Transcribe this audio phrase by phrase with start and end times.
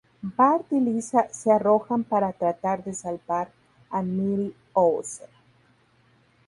[0.35, 3.51] Bart y Lisa se arrojan para tratar de salvar
[3.91, 5.21] a Milhouse.